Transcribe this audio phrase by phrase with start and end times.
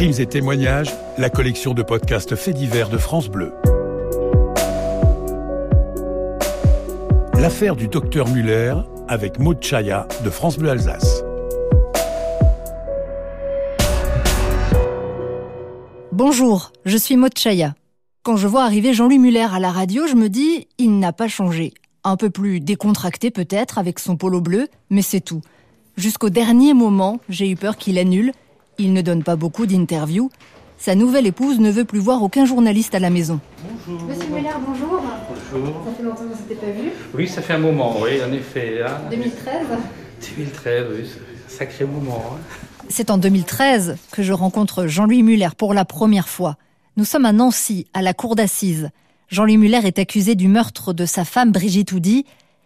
[0.00, 3.52] Crimes et témoignages, la collection de podcasts faits divers de France Bleu.
[7.38, 8.76] L'affaire du docteur Muller
[9.08, 11.22] avec Maud Chaya de France Bleu Alsace.
[16.12, 17.74] Bonjour, je suis Maud Chaya.
[18.22, 21.28] Quand je vois arriver Jean-Louis Muller à la radio, je me dis, il n'a pas
[21.28, 21.74] changé.
[22.04, 25.42] Un peu plus décontracté peut-être, avec son polo bleu, mais c'est tout.
[25.98, 28.32] Jusqu'au dernier moment, j'ai eu peur qu'il annule.
[28.82, 30.30] Il ne donne pas beaucoup d'interviews.
[30.78, 33.38] Sa nouvelle épouse ne veut plus voir aucun journaliste à la maison.
[33.86, 34.08] Bonjour.
[34.08, 35.02] Monsieur Muller, bonjour.
[35.52, 35.82] Bonjour.
[35.84, 36.88] Ça fait longtemps qu'on ne s'était pas vu.
[37.14, 38.80] Oui, ça fait un moment, oui, en effet.
[38.82, 38.96] hein.
[39.10, 39.66] 2013
[40.38, 42.24] 2013, oui, c'est un sacré moment.
[42.32, 42.38] hein.
[42.88, 46.56] C'est en 2013 que je rencontre Jean-Louis Muller pour la première fois.
[46.96, 48.88] Nous sommes à Nancy, à la cour d'assises.
[49.28, 52.24] Jean-Louis Muller est accusé du meurtre de sa femme Brigitte Houdy.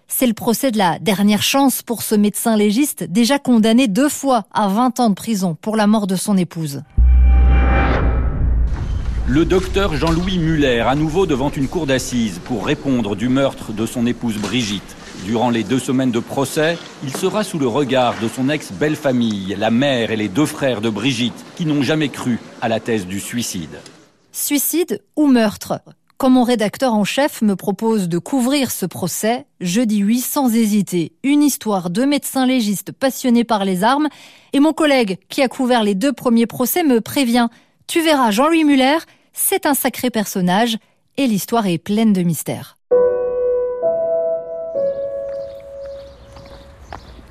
[0.09, 4.45] C'est le procès de la dernière chance pour ce médecin légiste déjà condamné deux fois
[4.52, 6.83] à 20 ans de prison pour la mort de son épouse.
[9.27, 13.87] Le docteur Jean-Louis Muller, à nouveau devant une cour d'assises pour répondre du meurtre de
[13.87, 14.96] son épouse Brigitte.
[15.24, 19.71] Durant les deux semaines de procès, il sera sous le regard de son ex-belle-famille, la
[19.71, 23.18] mère et les deux frères de Brigitte, qui n'ont jamais cru à la thèse du
[23.18, 23.80] suicide.
[24.30, 25.80] Suicide ou meurtre?
[26.16, 30.54] Quand mon rédacteur en chef me propose de couvrir ce procès, je dis oui sans
[30.54, 31.12] hésiter.
[31.24, 34.09] Une histoire de médecins légistes passionnés par les armes.
[34.52, 37.48] Et mon collègue, qui a couvert les deux premiers procès, me prévient.
[37.88, 38.98] Tu verras, Jean-Louis Muller,
[39.32, 40.79] c'est un sacré personnage
[41.16, 42.76] et l'histoire est pleine de mystères.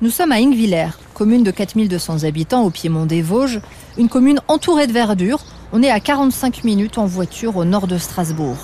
[0.02, 3.62] Nous sommes à Ingvillers, commune de 4200 habitants au piémont des Vosges,
[3.96, 5.40] une commune entourée de verdure.
[5.72, 8.58] On est à 45 minutes en voiture au nord de Strasbourg.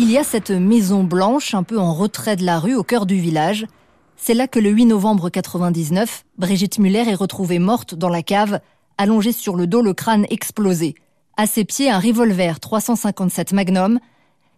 [0.00, 3.04] Il y a cette maison blanche un peu en retrait de la rue au cœur
[3.04, 3.66] du village.
[4.16, 8.60] C'est là que le 8 novembre 99, Brigitte Muller est retrouvée morte dans la cave,
[8.96, 10.94] allongée sur le dos, le crâne explosé.
[11.36, 13.98] À ses pieds, un revolver 357 Magnum.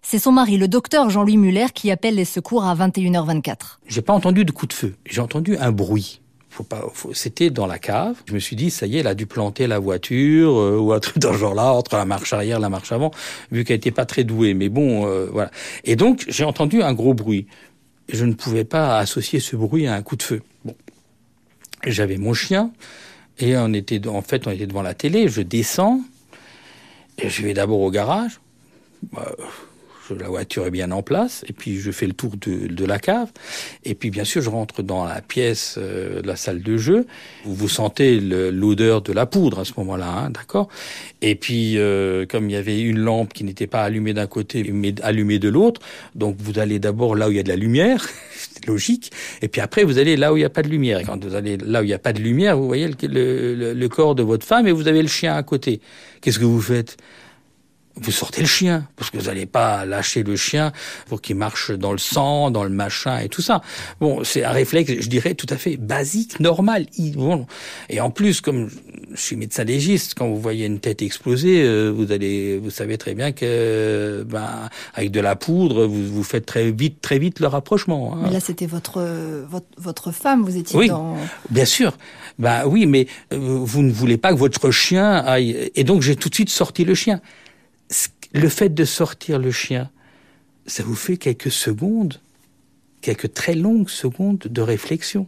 [0.02, 3.78] C'est son mari, le docteur Jean-Louis Muller, qui appelle les secours à 21h24.
[3.86, 4.94] J'ai pas entendu de coup de feu.
[5.06, 6.19] J'ai entendu un bruit.
[7.12, 8.16] C'était dans la cave.
[8.26, 10.92] Je me suis dit, ça y est, elle a dû planter la voiture euh, ou
[10.92, 13.10] un truc dans ce genre-là entre la marche arrière, la marche avant,
[13.50, 14.54] vu qu'elle était pas très douée.
[14.54, 15.50] Mais bon, euh, voilà.
[15.84, 17.46] Et donc j'ai entendu un gros bruit.
[18.08, 20.42] Je ne pouvais pas associer ce bruit à un coup de feu.
[20.64, 20.74] Bon,
[21.86, 22.72] j'avais mon chien
[23.38, 25.28] et on était, en fait, on était devant la télé.
[25.28, 26.00] Je descends
[27.18, 28.40] et je vais d'abord au garage.
[29.12, 29.32] Bah,
[30.15, 33.28] la voiture est bien en place, et puis je fais le tour de, la cave,
[33.84, 37.06] et puis bien sûr je rentre dans la pièce euh, la salle de jeu.
[37.44, 40.69] Vous, vous sentez l'odeur de la poudre à ce moment-là, hein, d'accord?
[41.22, 44.71] Et puis euh, comme il y avait une lampe qui n'était pas allumée d'un côté
[44.72, 45.81] mais allumée de l'autre,
[46.15, 48.06] donc vous allez d'abord là où il y a de la lumière,
[48.66, 51.00] logique, et puis après vous allez là où il n'y a pas de lumière.
[51.00, 53.87] Et quand vous allez là où il n'y a pas de lumière, vous voyez le
[53.88, 55.81] corps de votre femme et vous avez le chien à côté.
[56.21, 56.97] Qu'est-ce que vous faites?
[57.96, 60.72] Vous sortez le chien, parce que vous n'allez pas lâcher le chien
[61.08, 63.60] pour qu'il marche dans le sang, dans le machin et tout ça.
[64.00, 66.86] Bon, c'est un réflexe, je dirais, tout à fait basique, normal.
[67.88, 68.70] Et en plus, comme
[69.12, 72.96] je suis médecin légiste, quand vous voyez une tête exploser, euh, vous allez, vous savez
[72.96, 77.40] très bien que, ben, avec de la poudre, vous, vous faites très vite, très vite
[77.40, 78.14] le rapprochement.
[78.14, 78.20] hein.
[78.22, 79.02] Mais là, c'était votre,
[79.48, 80.88] votre, votre femme, vous étiez Oui.
[80.88, 81.16] dans...
[81.50, 81.98] Bien sûr.
[82.38, 85.70] Bah oui, mais euh, vous ne voulez pas que votre chien aille.
[85.74, 87.20] Et donc j'ai tout de suite sorti le chien.
[88.32, 89.91] Le fait de sortir le chien,
[90.66, 92.20] ça vous fait quelques secondes,
[93.00, 95.26] quelques très longues secondes de réflexion.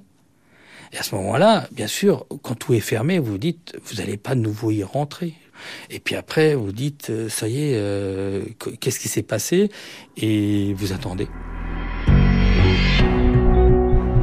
[0.92, 4.34] Et à ce moment-là, bien sûr, quand tout est fermé, vous dites, vous n'allez pas
[4.34, 5.34] de nouveau y rentrer.
[5.90, 9.70] Et puis après, vous dites, euh, ça y est, euh, qu- qu'est-ce qui s'est passé?
[10.16, 11.28] Et vous attendez.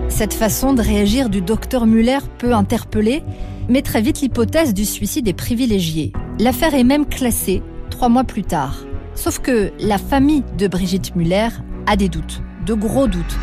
[0.10, 3.24] Cette façon de réagir du docteur Muller peut interpeller,
[3.70, 6.12] mais très vite l'hypothèse du suicide est privilégiée.
[6.40, 7.62] L'affaire est même classée
[8.08, 8.86] mois plus tard.
[9.16, 11.50] Sauf que la famille de Brigitte Muller
[11.88, 13.38] a des doutes, de gros doutes.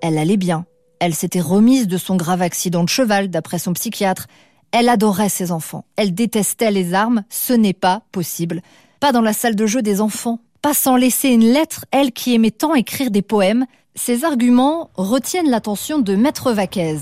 [0.00, 0.64] Elle allait bien.
[1.00, 4.26] Elle s'était remise de son grave accident de cheval, d'après son psychiatre.
[4.72, 5.84] Elle adorait ses enfants.
[5.96, 7.24] Elle détestait les armes.
[7.28, 8.62] Ce n'est pas possible.
[9.00, 10.38] Pas dans la salle de jeu des enfants.
[10.62, 13.66] Pas sans laisser une lettre, elle qui aimait tant écrire des poèmes.
[13.94, 16.98] Ces arguments retiennent l'attention de Maître Vaquez.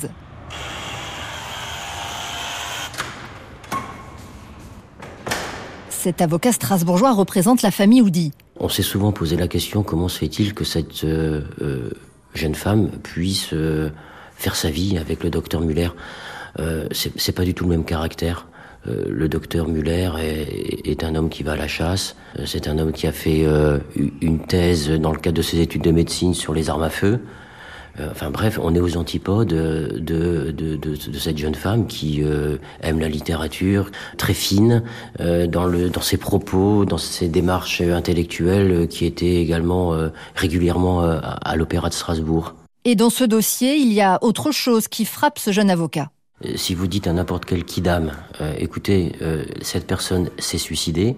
[6.05, 8.33] Cet avocat strasbourgeois représente la famille Houdy.
[8.61, 11.89] On s'est souvent posé la question comment se fait-il que cette euh, euh,
[12.35, 13.89] jeune femme puisse euh,
[14.37, 15.89] faire sa vie avec le docteur Muller?
[16.59, 18.47] Euh, C'est pas du tout le même caractère.
[18.87, 20.11] Le docteur Muller
[20.85, 22.17] est, un homme qui va à la chasse.
[22.45, 23.47] C'est un homme qui a fait
[24.21, 27.21] une thèse dans le cadre de ses études de médecine sur les armes à feu.
[28.01, 32.23] Euh, enfin bref, on est aux antipodes de, de, de, de cette jeune femme qui
[32.23, 34.83] euh, aime la littérature, très fine
[35.21, 39.93] euh, dans, le, dans ses propos, dans ses démarches intellectuelles, qui étaient également
[40.35, 42.55] régulièrement à, à l'Opéra de Strasbourg.
[42.85, 46.11] Et dans ce dossier, il y a autre chose qui frappe ce jeune avocat.
[46.57, 48.13] Si vous dites à n'importe quel kidam,
[48.59, 49.13] écoutez,
[49.63, 51.17] cette personne s'est suicidée,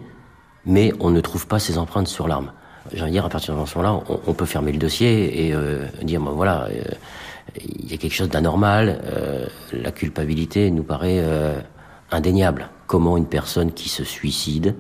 [0.64, 2.52] mais on ne trouve pas ses empreintes sur l'arme
[2.93, 5.55] j'ai envie de dire, à partir de ce moment-là, on, peut fermer le dossier et
[5.55, 6.83] euh, dire, voilà, euh,
[7.61, 11.23] il y a quelque chose d'anormal, euh, la culpabilité nous paraît
[12.11, 12.69] indéniable.
[12.87, 14.75] Comment une personne qui se suicide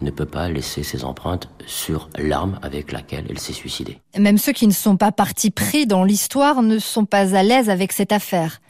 [0.00, 3.98] ne peut pas laisser ses empreintes sur l'arme avec laquelle elle s'est suicidée?
[4.18, 7.68] Même ceux qui ne sont pas partis pris dans l'histoire ne sont pas à l'aise
[7.68, 8.60] avec cette affaire.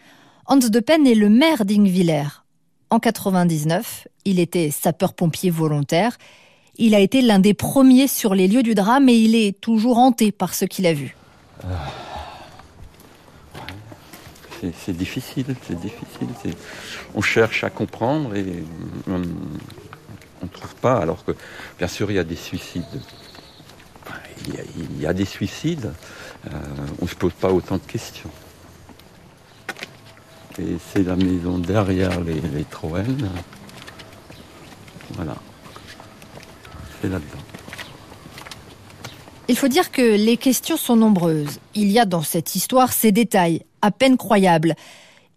[0.47, 2.25] Hans de Pen est le maire d'Ingviller.
[2.91, 6.17] En 99, il était sapeur-pompier volontaire
[6.77, 9.99] il a été l'un des premiers sur les lieux du drame et il est toujours
[9.99, 11.17] hanté par ce qu'il a vu.
[14.85, 16.55] C'est difficile, c'est difficile.
[17.15, 18.63] On cherche à comprendre et
[19.07, 21.33] on ne trouve pas, alors que
[21.79, 22.85] bien sûr il y a des suicides.
[24.47, 25.93] Il y a, des suicides,
[26.47, 26.51] euh,
[27.01, 28.31] on ne se pose pas autant de questions.
[30.59, 32.65] Et c'est la maison derrière les, les.
[35.11, 35.37] Voilà.
[39.49, 41.59] Il faut dire que les questions sont nombreuses.
[41.75, 44.75] Il y a dans cette histoire ces détails, à peine croyables.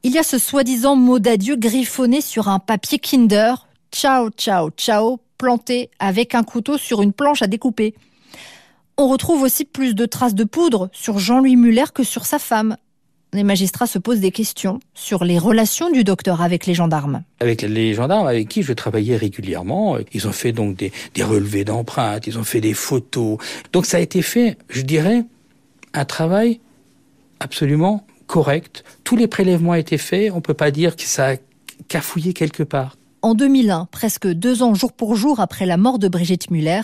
[0.03, 5.19] Il y a ce soi-disant mot d'adieu griffonné sur un papier Kinder, ciao, ciao, ciao,
[5.37, 7.95] planté avec un couteau sur une planche à découper.
[8.97, 12.77] On retrouve aussi plus de traces de poudre sur Jean-Louis Muller que sur sa femme,
[13.33, 17.23] les magistrats se posent des questions sur les relations du docteur avec les gendarmes.
[17.39, 20.91] Avec les gendarmes avec qui je travaillais régulièrement, ils ont fait donc des,
[21.23, 23.37] relevés d'empreintes, ils ont fait des photos.
[23.71, 25.25] Donc ça a été fait, je dirais,
[25.93, 26.59] un travail
[27.39, 28.83] absolument correct.
[29.03, 31.35] Tous les prélèvements ont été faits, on ne peut pas dire que ça a
[31.87, 32.97] cafouillé quelque part.
[33.21, 36.81] En 2001, presque deux ans jour pour jour après la mort de Brigitte Muller,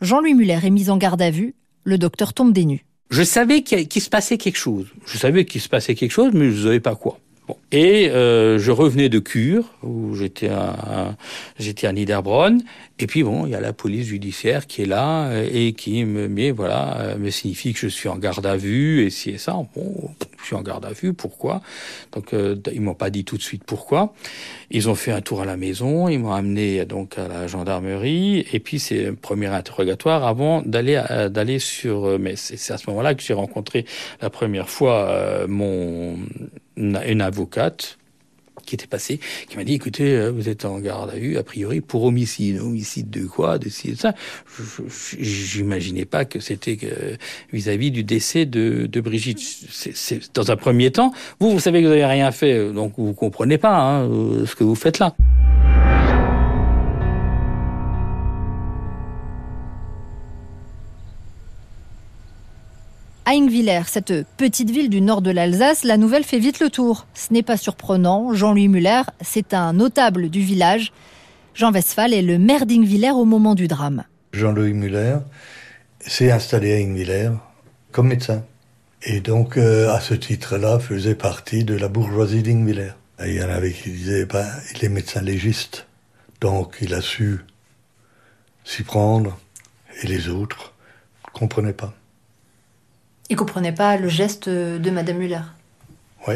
[0.00, 1.54] Jean-Louis Muller est mis en garde à vue,
[1.84, 4.86] le docteur tombe des nues je savais qu'il se passait quelque chose.
[5.06, 7.18] Je savais qu'il se passait quelque chose, mais je ne savais pas quoi.
[7.48, 7.56] Bon.
[7.72, 11.16] Et euh, je revenais de Cure, où j'étais à,
[11.58, 12.62] j'étais à Niederbronn,
[13.02, 16.04] et puis bon, il y a la police judiciaire qui est là euh, et qui
[16.04, 19.30] me met, voilà, euh, me signifie que je suis en garde à vue et si
[19.30, 19.54] et ça.
[19.74, 20.10] Bon,
[20.40, 21.62] je suis en garde à vue, pourquoi?
[22.12, 24.14] Donc euh, ils m'ont pas dit tout de suite pourquoi.
[24.70, 28.46] Ils ont fait un tour à la maison, ils m'ont amené donc à la gendarmerie
[28.52, 32.20] et puis c'est un premier interrogatoire avant d'aller d'aller sur.
[32.20, 33.84] Mais c'est à ce moment-là que j'ai rencontré
[34.20, 36.16] la première fois mon
[36.76, 37.98] une avocate
[38.66, 41.42] qui était passé, qui m'a dit écoutez, euh, vous êtes en garde à vue, a
[41.42, 42.60] priori, pour homicide.
[42.60, 43.58] Homicide de quoi?
[43.58, 44.14] De ci, de ça.
[45.18, 46.78] J'imaginais pas que c'était
[47.52, 49.40] vis-à-vis du décès de, de Brigitte.
[50.34, 51.12] Dans un premier temps.
[51.40, 54.54] Vous, vous savez que vous n'avez rien fait, donc vous comprenez pas hein, euh, ce
[54.54, 55.14] que vous faites là.
[63.24, 67.06] À Ingviller, cette petite ville du nord de l'Alsace, la nouvelle fait vite le tour.
[67.14, 70.92] Ce n'est pas surprenant, Jean-Louis Muller, c'est un notable du village.
[71.54, 74.02] Jean Westphal est le maire d'Ingviller au moment du drame.
[74.32, 75.18] Jean-Louis Muller
[76.00, 77.30] s'est installé à Ingviller
[77.92, 78.42] comme médecin.
[79.04, 82.90] Et donc, euh, à ce titre-là, faisait partie de la bourgeoisie d'Ingviller.
[83.24, 85.86] Il y en avait qui disaient, ben, il est médecin légiste.
[86.40, 87.38] Donc, il a su
[88.64, 89.38] s'y prendre.
[90.02, 90.74] Et les autres
[91.26, 91.94] ne comprenaient pas.
[93.32, 95.40] Il comprenait pas le geste de Madame Muller.
[96.28, 96.34] Oui.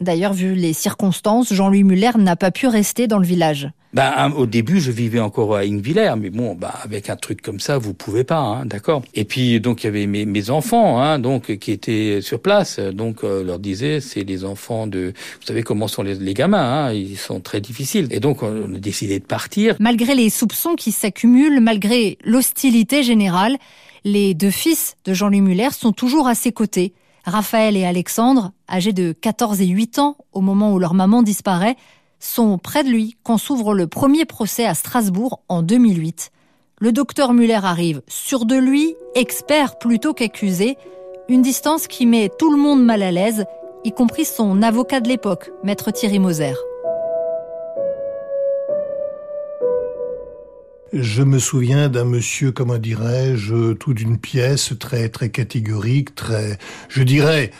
[0.00, 3.70] D'ailleurs, vu les circonstances, Jean-Louis Muller n'a pas pu rester dans le village.
[3.92, 7.60] Ben, au début, je vivais encore à Ingviller, mais bon, ben, avec un truc comme
[7.60, 9.02] ça, vous pouvez pas, hein, d'accord.
[9.14, 12.80] Et puis, donc, il y avait mes, mes enfants, hein, donc, qui étaient sur place.
[12.80, 16.86] Donc, euh, leur disait, c'est les enfants de, vous savez comment sont les, les gamins,
[16.88, 18.08] hein, ils sont très difficiles.
[18.10, 19.76] Et donc, on a décidé de partir.
[19.78, 23.58] Malgré les soupçons qui s'accumulent, malgré l'hostilité générale,
[24.04, 26.94] les deux fils de Jean-Louis Muller sont toujours à ses côtés.
[27.24, 31.76] Raphaël et Alexandre, âgés de 14 et 8 ans au moment où leur maman disparaît,
[32.18, 36.30] sont près de lui quand s'ouvre le premier procès à Strasbourg en 2008.
[36.80, 40.76] Le docteur Muller arrive sûr de lui, expert plutôt qu'accusé,
[41.28, 43.44] une distance qui met tout le monde mal à l'aise,
[43.84, 46.54] y compris son avocat de l'époque, maître Thierry Moser.
[50.92, 56.58] Je me souviens d'un monsieur, comment dirais-je, tout d'une pièce, très très catégorique, très,
[56.90, 57.50] je dirais,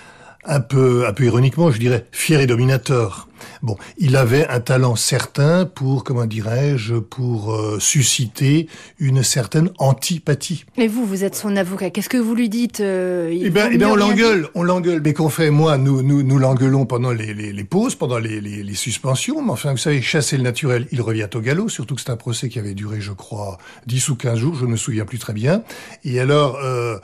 [0.44, 3.28] un peu, un peu ironiquement, je dirais fier et dominateur.
[3.62, 8.68] Bon, il avait un talent certain pour, comment dirais-je, pour euh, susciter
[8.98, 10.64] une certaine antipathie.
[10.76, 11.90] Mais vous, vous êtes son avocat.
[11.90, 15.00] Qu'est-ce que vous lui dites euh, Eh bien, eh ben, on l'engueule, on l'engueule.
[15.04, 18.74] Mais qu'on fait, moi, nous, nous, nous l'engueulons pendant les, les, les, pauses, pendant les,
[18.74, 19.42] suspensions.
[19.42, 21.68] Mais enfin, vous savez, chasser le naturel, il revient au galop.
[21.68, 24.64] Surtout que c'est un procès qui avait duré, je crois, 10 ou 15 jours, je
[24.64, 25.62] ne me souviens plus très bien.
[26.04, 26.98] Et alors, euh,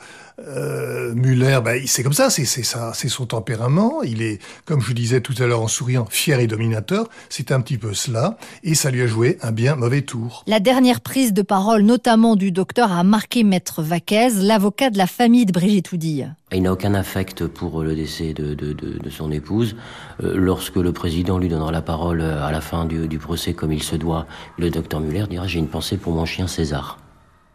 [0.47, 4.03] euh, Muller, ben, c'est comme ça, c'est ça, c'est son tempérament.
[4.03, 7.07] Il est, comme je disais tout à l'heure en souriant, fier et dominateur.
[7.29, 10.43] C'est un petit peu cela, et ça lui a joué un bien mauvais tour.
[10.45, 15.07] La dernière prise de parole, notamment du docteur, a marqué Maître Vaquez, l'avocat de la
[15.07, 16.35] famille de Brigitte Oudille.
[16.51, 19.75] Il n'a aucun affect pour le décès de, de, de, de son épouse.
[20.23, 23.71] Euh, lorsque le président lui donnera la parole à la fin du, du procès comme
[23.71, 26.99] il se doit, le docteur Muller dira J'ai une pensée pour mon chien César.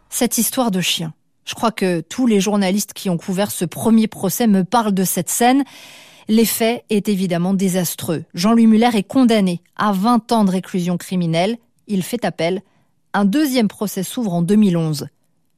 [0.09, 1.13] Cette histoire de chien.
[1.45, 5.03] Je crois que tous les journalistes qui ont couvert ce premier procès me parlent de
[5.03, 5.63] cette scène.
[6.27, 8.23] L'effet est évidemment désastreux.
[8.33, 11.57] Jean-Louis Muller est condamné à 20 ans de réclusion criminelle.
[11.87, 12.61] Il fait appel.
[13.13, 15.07] Un deuxième procès s'ouvre en 2011.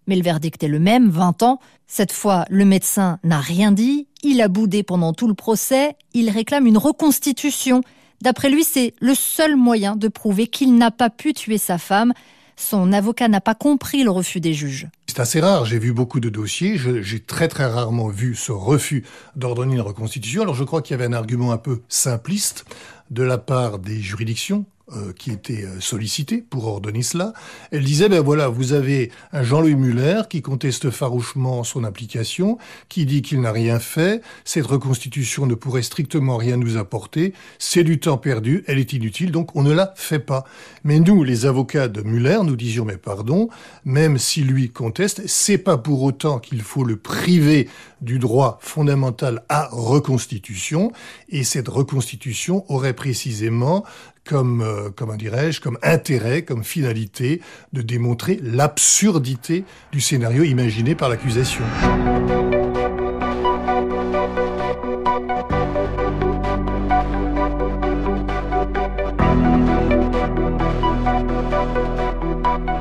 [0.07, 1.59] Mais le verdict est le même, 20 ans.
[1.87, 4.07] Cette fois, le médecin n'a rien dit.
[4.23, 5.95] Il a boudé pendant tout le procès.
[6.13, 7.81] Il réclame une reconstitution.
[8.21, 12.13] D'après lui, c'est le seul moyen de prouver qu'il n'a pas pu tuer sa femme.
[12.59, 14.87] Son avocat n'a pas compris le refus des juges.
[15.07, 19.05] C'est assez rare, j'ai vu beaucoup de dossiers, j'ai très très rarement vu ce refus
[19.35, 20.41] d'ordonner une reconstitution.
[20.41, 22.65] Alors je crois qu'il y avait un argument un peu simpliste
[23.09, 27.33] de la part des juridictions, euh, qui était euh, sollicitée pour ordonner cela.
[27.71, 33.05] Elle disait, ben voilà, vous avez un Jean-Louis Muller qui conteste farouchement son application, qui
[33.05, 37.99] dit qu'il n'a rien fait, cette reconstitution ne pourrait strictement rien nous apporter, c'est du
[37.99, 40.45] temps perdu, elle est inutile, donc on ne la fait pas.
[40.85, 43.49] Mais nous, les avocats de Muller, nous disions, mais pardon,
[43.83, 47.67] même si lui conteste, c'est pas pour autant qu'il faut le priver
[47.99, 50.93] du droit fondamental à reconstitution,
[51.27, 53.83] et cette reconstitution aurait précisément
[54.27, 57.41] comme, euh, comme intérêt, comme finalité
[57.73, 61.63] de démontrer l'absurdité du scénario imaginé par l'accusation.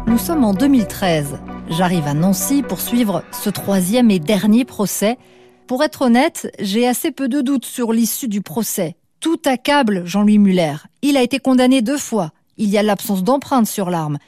[0.06, 1.38] Nous sommes en 2013.
[1.68, 5.18] J'arrive à Nancy pour suivre ce troisième et dernier procès.
[5.66, 8.96] Pour être honnête, j'ai assez peu de doutes sur l'issue du procès.
[9.26, 10.76] Tout accable Jean-Louis Muller.
[11.02, 12.30] Il a été condamné deux fois.
[12.58, 14.18] Il y a l'absence d'empreinte sur l'arme.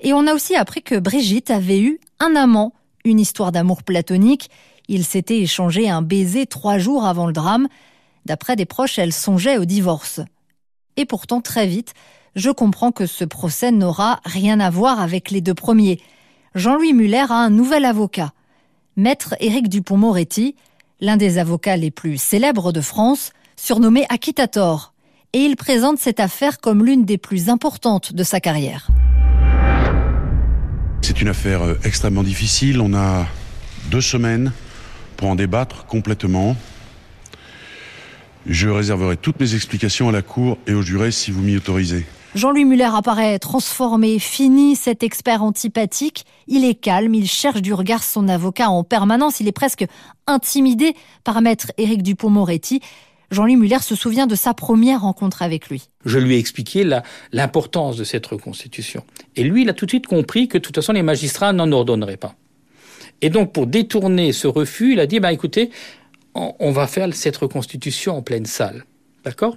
[0.00, 2.74] Et on a aussi appris que Brigitte avait eu un amant,
[3.06, 4.50] une histoire d'amour platonique.
[4.88, 7.66] Ils s'étaient échangé un baiser trois jours avant le drame.
[8.26, 10.20] D'après des proches, elle songeait au divorce.
[10.98, 11.94] Et pourtant, très vite,
[12.36, 15.98] je comprends que ce procès n'aura rien à voir avec les deux premiers.
[16.54, 18.34] Jean-Louis Muller a un nouvel avocat.
[18.96, 20.56] Maître Éric Dupont-Moretti,
[21.00, 24.92] l'un des avocats les plus célèbres de France, surnommé Akitator,
[25.32, 28.88] et il présente cette affaire comme l'une des plus importantes de sa carrière.
[31.02, 32.80] C'est une affaire euh, extrêmement difficile.
[32.80, 33.26] On a
[33.90, 34.52] deux semaines
[35.16, 36.56] pour en débattre complètement.
[38.46, 42.04] Je réserverai toutes mes explications à la Cour et aux jurés si vous m'y autorisez.
[42.34, 46.24] Jean-Louis Muller apparaît transformé, fini, cet expert antipathique.
[46.48, 49.84] Il est calme, il cherche du regard son avocat en permanence, il est presque
[50.26, 50.94] intimidé
[51.24, 52.80] par maître Éric Dupont-Moretti.
[53.32, 55.88] Jean-Louis Muller se souvient de sa première rencontre avec lui.
[56.04, 56.88] Je lui ai expliqué
[57.32, 59.04] l'importance de cette reconstitution.
[59.36, 61.72] Et lui, il a tout de suite compris que de toute façon, les magistrats n'en
[61.72, 62.34] ordonneraient pas.
[63.22, 65.70] Et donc, pour détourner ce refus, il a dit, bah, écoutez,
[66.34, 68.84] on, on va faire cette reconstitution en pleine salle.
[69.24, 69.56] D'accord?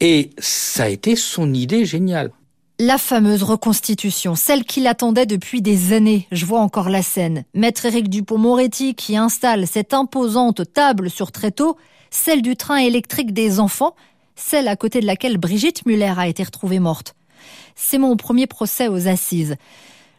[0.00, 2.30] Et ça a été son idée géniale.
[2.80, 6.28] La fameuse reconstitution, celle qu'il attendait depuis des années.
[6.30, 7.42] Je vois encore la scène.
[7.52, 11.76] Maître Éric Dupont-Moretti qui installe cette imposante table sur tréteau,
[12.10, 13.96] celle du train électrique des enfants,
[14.36, 17.16] celle à côté de laquelle Brigitte Muller a été retrouvée morte.
[17.74, 19.56] C'est mon premier procès aux assises.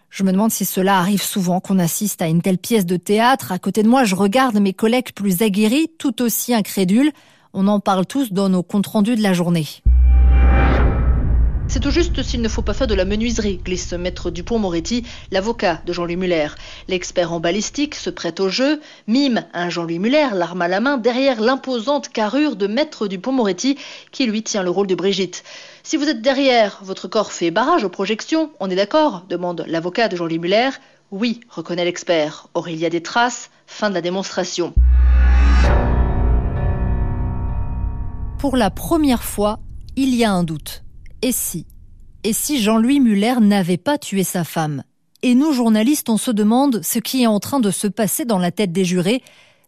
[0.10, 3.54] Je me demande si cela arrive souvent qu'on assiste à une telle pièce de théâtre.
[3.54, 7.14] À côté de moi, je regarde mes collègues plus aguerris, tout aussi incrédules.
[7.54, 9.66] On en parle tous dans nos comptes rendus de la journée.
[11.70, 15.80] C'est tout juste s'il ne faut pas faire de la menuiserie, glisse maître Dupont-Moretti, l'avocat
[15.86, 16.48] de Jean-Louis Muller.
[16.88, 20.98] L'expert en balistique se prête au jeu, mime un Jean-Louis Muller, l'arme à la main,
[20.98, 23.78] derrière l'imposante carrure de maître Dupont-Moretti,
[24.12, 25.44] qui lui tient le rôle de Brigitte.
[25.84, 30.08] Si vous êtes derrière, votre corps fait barrage aux projections, on est d'accord demande l'avocat
[30.08, 30.70] de Jean-Louis Muller.
[31.12, 32.48] Oui, reconnaît l'expert.
[32.56, 33.52] Or, il y a des traces.
[33.68, 34.74] Fin de la démonstration.
[38.40, 39.60] Pour la première fois,
[39.96, 40.82] il y a un doute.
[41.22, 41.66] Et si
[42.24, 44.84] Et si Jean-Louis Muller n'avait pas tué sa femme?
[45.22, 48.38] Et nous, journalistes, on se demande ce qui est en train de se passer dans
[48.38, 49.22] la tête des jurés,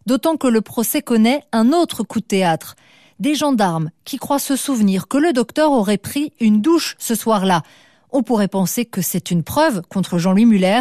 [0.06, 2.74] d'autant que le procès connaît un autre coup de théâtre.
[3.22, 7.62] des gendarmes qui croient se souvenir que le docteur aurait pris une douche ce soir-là.
[8.10, 10.80] On pourrait penser que c'est une preuve contre Jean-Louis Muller,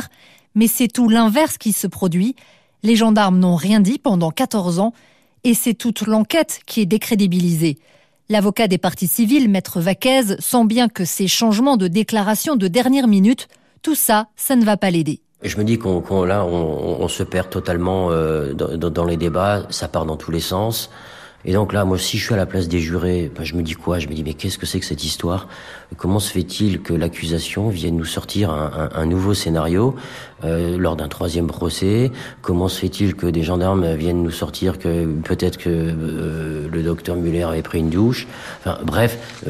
[0.56, 2.36] mais c'est tout l'inverse qui se produit.
[2.82, 4.94] Les gendarmes n'ont rien dit pendant 14 ans,
[5.44, 7.78] et c'est toute l'enquête qui est décrédibilisée.
[8.32, 13.10] L'avocat des parties civiles, maître Vaquez, sent bien que ces changements de déclaration de dernière
[13.10, 13.50] minute,
[13.82, 15.20] tout ça, ça ne va pas l'aider.
[15.44, 20.06] Je me dis qu'on là, on, se perd totalement euh, dans, les débats, ça part
[20.06, 20.90] dans tous les sens.
[21.46, 23.64] Et donc là, moi, si je suis à la place des jurés, ben, je me
[23.64, 24.00] dis quoi?
[24.00, 25.48] Je me dis, mais qu'est-ce que c'est que cette histoire?
[25.98, 29.96] Comment se fait-il que l'accusation vienne nous sortir un, nouveau scénario
[30.44, 32.12] euh, lors d'un troisième procès?
[32.42, 37.16] Comment se fait-il que des gendarmes viennent nous sortir que peut-être que euh, le docteur
[37.16, 38.28] Muller avait pris une douche?
[38.60, 39.42] Enfin, bref,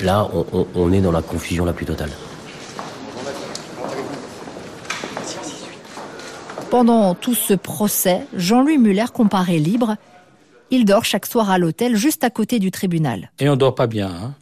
[0.00, 2.10] là, on, on est dans la confusion la plus totale.
[6.70, 9.96] Pendant tout ce procès, Jean-Louis Muller comparaît libre.
[10.74, 13.30] Il dort chaque soir à l'hôtel juste à côté du tribunal.
[13.38, 14.34] Et on dort pas bien, hein.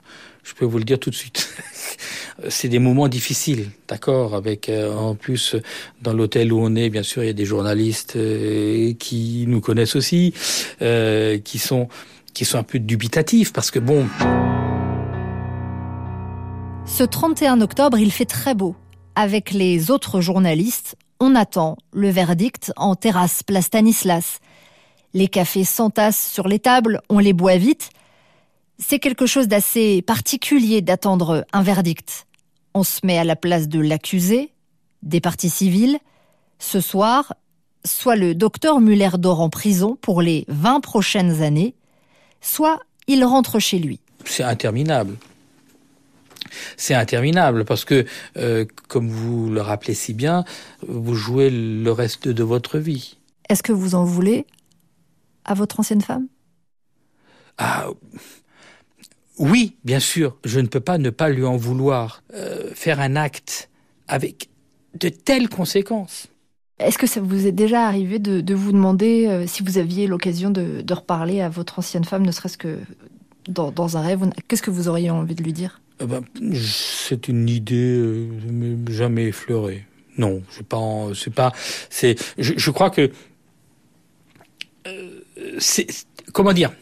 [0.43, 1.55] je peux vous le dire tout de suite.
[2.49, 4.35] c'est des moments difficiles, d'accord.
[4.35, 5.57] Avec euh, en plus
[6.01, 9.61] dans l'hôtel où on est, bien sûr, il y a des journalistes euh, qui nous
[9.61, 10.33] connaissent aussi,
[10.81, 11.89] euh, qui sont
[12.33, 14.07] qui sont un peu dubitatifs parce que bon.
[16.87, 18.75] Ce 31 octobre, il fait très beau.
[19.17, 24.41] Avec les autres journalistes, on attend le verdict en terrasse place Stanislas.
[25.15, 27.91] Les cafés s'entassent sur les tables, on les boit vite.
[28.79, 32.27] C'est quelque chose d'assez particulier d'attendre un verdict.
[32.75, 34.53] On se met à la place de l'accusé,
[35.03, 35.99] des parties civiles.
[36.59, 37.35] Ce soir,
[37.85, 41.75] soit le docteur Muller dort en prison pour les 20 prochaines années,
[42.41, 44.01] soit il rentre chez lui.
[44.25, 45.17] C'est interminable
[46.77, 48.05] c'est interminable parce que,
[48.37, 50.45] euh, comme vous le rappelez si bien,
[50.87, 53.17] vous jouez le reste de votre vie.
[53.49, 54.47] Est-ce que vous en voulez
[55.45, 56.27] à votre ancienne femme?
[57.59, 57.89] Ah
[59.39, 62.23] oui, bien sûr, je ne peux pas ne pas lui en vouloir.
[62.35, 63.71] Euh, faire un acte
[64.09, 64.49] avec
[64.99, 66.29] de telles conséquences.
[66.79, 70.51] Est-ce que ça vous est déjà arrivé de, vous demander euh, si vous aviez l'occasion
[70.51, 72.79] de, reparler à votre ancienne femme, ne serait-ce que
[73.49, 75.81] dans, dans un rêve Qu'est-ce que vous auriez envie de lui dire?
[76.01, 76.23] Eh ben,
[76.55, 79.87] c'est une idée euh, jamais effleurée.
[80.19, 81.53] Non, c'est pas, c'est pas,
[81.89, 83.11] c'est, je, crois que,
[86.33, 86.73] comment dire,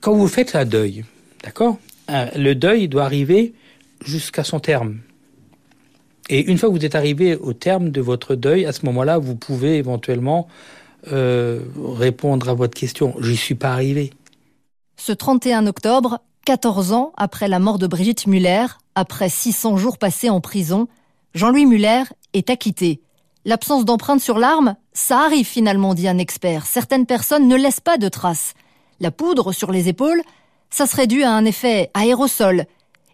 [0.00, 1.04] quand vous faites un deuil,
[1.44, 3.54] d'accord, le deuil doit arriver
[4.04, 4.98] jusqu'à son terme.
[6.28, 9.18] Et une fois que vous êtes arrivé au terme de votre deuil, à ce moment-là,
[9.18, 10.46] vous pouvez éventuellement
[11.12, 13.14] euh, répondre à votre question.
[13.20, 14.12] J'y suis pas arrivé.
[14.96, 20.30] Ce 31 octobre, 14 ans après la mort de Brigitte Muller, après 600 jours passés
[20.30, 20.88] en prison,
[21.34, 23.00] Jean-Louis Muller est acquitté.
[23.46, 26.66] L'absence d'empreinte sur l'arme, ça arrive finalement, dit un expert.
[26.66, 28.54] Certaines personnes ne laissent pas de traces.
[29.00, 30.22] La poudre sur les épaules,
[30.68, 32.66] ça serait dû à un effet aérosol.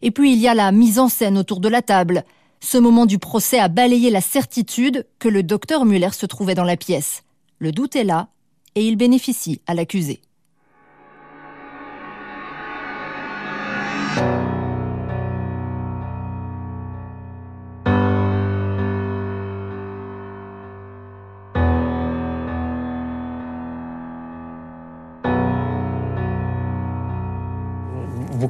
[0.02, 2.24] Et puis il y a la mise en scène autour de la table.
[2.60, 6.64] Ce moment du procès a balayé la certitude que le docteur Muller se trouvait dans
[6.64, 7.22] la pièce.
[7.58, 8.28] Le doute est là,
[8.74, 10.20] et il bénéficie à l'accusé.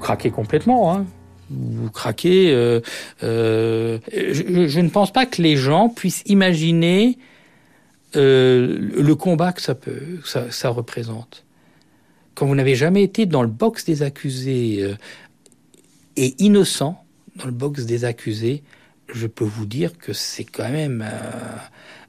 [0.06, 0.94] Craquez complètement.
[0.94, 1.04] Hein.
[1.50, 2.52] Vous craquez.
[2.52, 2.80] Euh,
[3.24, 7.18] euh, je, ne pense pas que les gens puissent imaginer
[8.14, 11.44] euh, le combat que ça peut, ça, représente.
[12.36, 14.94] Quand vous n'avez jamais été dans le box des accusés
[16.16, 18.62] et innocent dans le box des accusés,
[19.12, 21.04] je peux vous dire que c'est quand même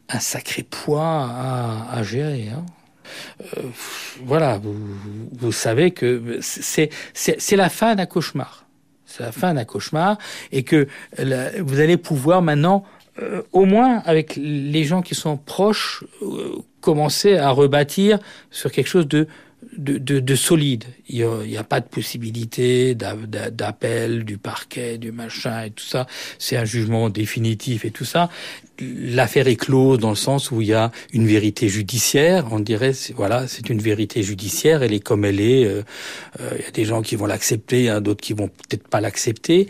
[0.10, 1.32] un sacré poids
[1.90, 2.50] à, gérer.
[2.50, 2.66] Hein.
[3.42, 3.62] Euh,
[4.24, 8.66] voilà, vous, savez que c'est la fin d'un cauchemar.
[9.06, 10.18] C'est la fin d'un cauchemar
[10.52, 10.88] et que
[11.60, 12.84] vous allez pouvoir maintenant,
[13.22, 18.20] euh, au moins avec les gens qui sont proches, euh, commencer à rebâtir
[18.52, 19.28] sur quelque chose de
[19.78, 20.86] de, solide.
[21.10, 26.08] Il n'y a, pas de possibilité d'appel du parquet, du machin et tout ça.
[26.40, 28.30] C'est un jugement définitif et tout ça.
[28.80, 32.48] L'affaire est close dans le sens où il y a une vérité judiciaire.
[32.52, 34.84] On dirait, voilà, c'est une vérité judiciaire.
[34.84, 35.66] Elle est comme elle est.
[35.66, 35.84] Euh,
[36.40, 39.02] euh, il y a des gens qui vont l'accepter, hein, d'autres qui vont peut-être pas
[39.02, 39.68] l'accepter.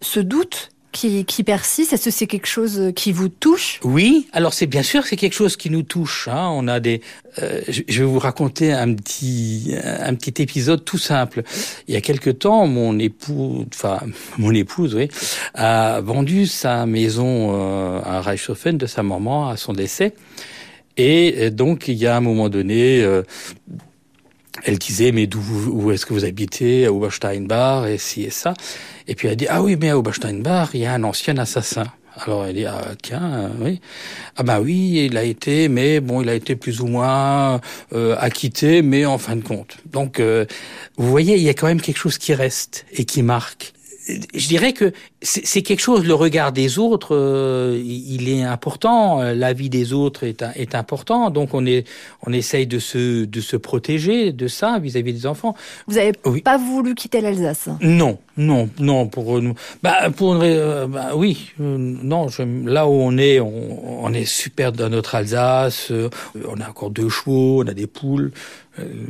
[0.00, 1.92] Ce doute qui, qui persiste?
[1.92, 3.80] Est-ce que c'est quelque chose qui vous touche?
[3.84, 6.28] Oui, alors c'est bien sûr c'est quelque chose qui nous touche.
[6.28, 6.48] Hein.
[6.52, 7.00] On a des,
[7.38, 11.42] euh, je vais vous raconter un petit, un petit épisode tout simple.
[11.88, 14.00] Il y a quelque temps, mon époux, enfin
[14.38, 15.08] mon épouse, oui,
[15.54, 20.14] a vendu sa maison euh, à Reichshofen de sa maman à son décès.
[20.96, 23.22] Et donc il y a un moment donné, euh,
[24.64, 26.86] elle disait mais d'où où est-ce que vous habitez?
[26.86, 28.54] À Obersteinbach et ci et ça.
[29.08, 31.84] Et puis elle dit ah oui mais à Obersteinbach il y a un ancien assassin.
[32.16, 33.80] Alors elle dit ah tiens oui.
[34.36, 37.60] Ah bah oui il a été mais bon il a été plus ou moins
[37.92, 39.76] euh, acquitté mais en fin de compte.
[39.86, 40.44] Donc euh,
[40.96, 43.72] vous voyez il y a quand même quelque chose qui reste et qui marque
[44.06, 49.52] je dirais que c'est quelque chose, le regard des autres, euh, il est important, la
[49.52, 51.86] vie des autres est, est important, donc on, est,
[52.26, 55.54] on essaye de se, de se protéger de ça vis-à-vis des enfants.
[55.86, 57.68] Vous n'avez pas voulu quitter l'Alsace?
[57.80, 59.54] Non, non, non, pour nous.
[59.82, 64.24] Bah, pour euh, bah, oui, euh, non, je, là où on est, on, on, est
[64.24, 65.92] super dans notre Alsace,
[66.48, 68.32] on a encore deux chevaux, on a des poules,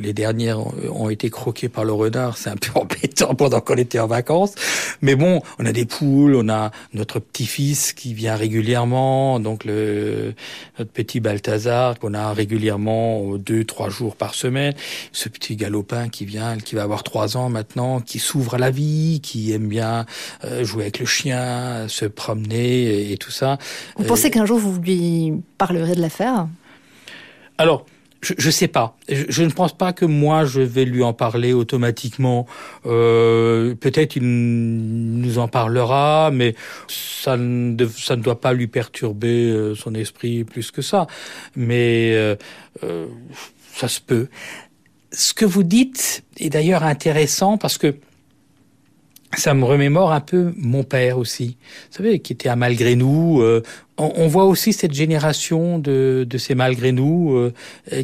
[0.01, 3.99] les dernières ont été croquées par le renard, c'est un peu embêtant pendant qu'on était
[3.99, 4.55] en vacances.
[5.03, 10.35] Mais bon, on a des poules, on a notre petit-fils qui vient régulièrement, donc le,
[10.79, 14.75] notre petit Balthazar qu'on a régulièrement deux, trois jours par semaine.
[15.13, 18.71] Ce petit galopin qui vient, qui va avoir trois ans maintenant, qui s'ouvre à la
[18.71, 20.07] vie, qui aime bien
[20.45, 23.59] euh, jouer avec le chien, se promener et, tout ça.
[23.97, 26.47] Vous pensez qu'un jour vous lui parlerez de l'affaire?
[27.59, 27.85] Alors,
[28.23, 28.97] je, je sais pas.
[29.09, 32.47] Je, je, ne pense pas que moi je vais lui en parler automatiquement.
[32.87, 36.55] Euh, Peut-être il nous en parlera, mais
[36.89, 41.07] ça ne, ça ne doit pas lui perturber euh, son esprit plus que ça.
[41.57, 42.37] Mais euh,
[42.85, 43.07] euh,
[43.75, 44.29] ça se peut.
[45.13, 47.97] Ce que vous dites est d'ailleurs intéressant parce que
[49.37, 51.57] ça me remémore un peu mon père aussi,
[51.91, 53.41] vous savez, qui était un malgré nous.
[53.41, 53.63] Euh,
[53.97, 57.53] on, on, voit aussi cette génération de, de ces malgré nous euh,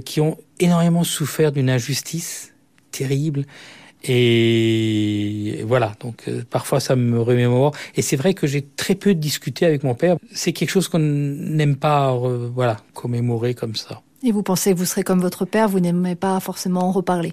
[0.04, 2.52] qui ont énormément souffert d'une injustice
[2.92, 3.44] terrible.
[4.08, 7.72] Et voilà, donc euh, parfois ça me remémore.
[7.96, 10.16] Et c'est vrai que j'ai très peu discuté avec mon père.
[10.32, 14.02] C'est quelque chose qu'on n'aime pas, euh, voilà, commémorer comme ça.
[14.22, 17.32] Et vous pensez que vous serez comme votre père, vous n'aimez pas forcément en reparler?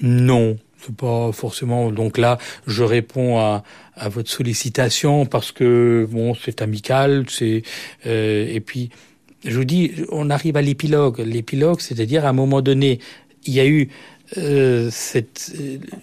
[0.00, 1.90] Non, c'est pas forcément.
[1.90, 7.62] Donc là, je réponds à, à votre sollicitation parce que bon, c'est amical, c'est
[8.06, 8.90] euh, et puis
[9.44, 11.20] je vous dis, on arrive à l'épilogue.
[11.20, 13.00] L'épilogue, c'est-à-dire à un moment donné,
[13.44, 13.88] il y a eu
[14.38, 15.54] euh, cette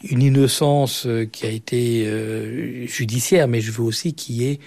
[0.04, 4.60] une innocence qui a été euh, judiciaire, mais je veux aussi qu'il y ait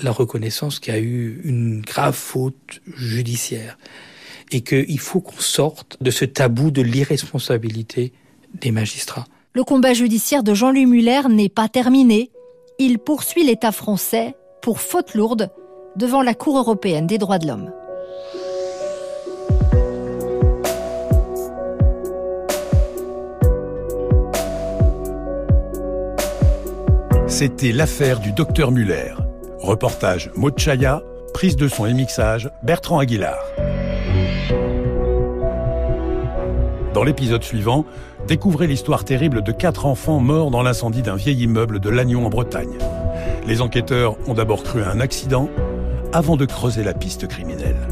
[0.00, 3.78] la reconnaissance qu'il y a eu une grave faute judiciaire
[4.50, 8.12] et qu'il faut qu'on sorte de ce tabou de l'irresponsabilité
[8.54, 9.26] des magistrats.
[9.58, 12.30] Le combat judiciaire de Jean-Louis Muller n'est pas terminé.
[12.78, 15.50] Il poursuit l'État français pour faute lourde
[15.96, 17.72] devant la Cour européenne des droits de l'homme.
[27.26, 29.12] C'était l'affaire du docteur Muller.
[29.58, 31.02] Reportage Mochaya,
[31.34, 33.40] prise de son et mixage Bertrand Aguilar.
[36.94, 37.84] Dans l'épisode suivant,
[38.28, 42.28] découvrez l'histoire terrible de quatre enfants morts dans l'incendie d'un vieil immeuble de Lannion en
[42.28, 42.76] Bretagne.
[43.46, 45.48] Les enquêteurs ont d'abord cru à un accident
[46.12, 47.88] avant de creuser la piste criminelle.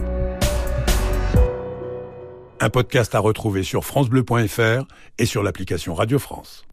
[2.61, 4.85] Un podcast à retrouver sur francebleu.fr
[5.19, 6.66] et sur l'application Radio France.